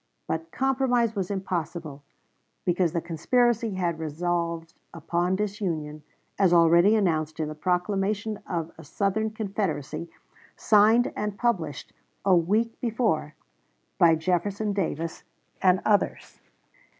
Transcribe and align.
But 0.27 0.49
compromise 0.51 1.15
was 1.15 1.29
impossible, 1.29 2.01
because 2.65 2.91
the 2.91 3.01
conspiracy 3.01 3.75
had 3.75 3.99
resolved 3.99 4.73
upon 4.95 5.35
disunion, 5.35 6.01
as 6.39 6.51
already 6.53 6.95
announced 6.95 7.39
in 7.39 7.49
the 7.49 7.53
proclamation 7.53 8.39
of 8.47 8.71
a 8.79 8.83
Southern 8.83 9.29
Confederacy, 9.29 10.09
signed 10.55 11.13
and 11.15 11.37
published 11.37 11.93
a 12.25 12.35
week 12.35 12.79
before 12.81 13.35
by 13.99 14.15
Jefferson 14.15 14.73
Davis 14.73 15.23
and 15.61 15.83
others. 15.85 16.39